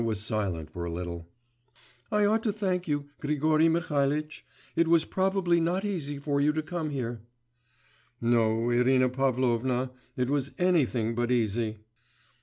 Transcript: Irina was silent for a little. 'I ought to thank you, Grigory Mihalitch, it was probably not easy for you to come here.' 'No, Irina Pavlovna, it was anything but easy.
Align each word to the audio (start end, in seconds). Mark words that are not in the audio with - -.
Irina 0.01 0.07
was 0.09 0.19
silent 0.19 0.71
for 0.71 0.83
a 0.83 0.91
little. 0.91 1.27
'I 2.11 2.25
ought 2.25 2.41
to 2.45 2.51
thank 2.51 2.87
you, 2.87 3.09
Grigory 3.19 3.69
Mihalitch, 3.69 4.43
it 4.75 4.87
was 4.87 5.05
probably 5.05 5.59
not 5.59 5.85
easy 5.85 6.17
for 6.17 6.41
you 6.41 6.51
to 6.53 6.63
come 6.63 6.89
here.' 6.89 7.21
'No, 8.19 8.71
Irina 8.71 9.09
Pavlovna, 9.09 9.91
it 10.17 10.31
was 10.31 10.53
anything 10.57 11.13
but 11.13 11.29
easy. 11.29 11.81